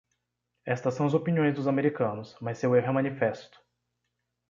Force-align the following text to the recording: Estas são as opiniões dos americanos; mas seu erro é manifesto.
Estas 0.65 0.95
são 0.95 1.05
as 1.05 1.13
opiniões 1.13 1.53
dos 1.53 1.67
americanos; 1.67 2.35
mas 2.41 2.57
seu 2.57 2.75
erro 2.75 2.87
é 2.87 2.91
manifesto. 2.91 3.61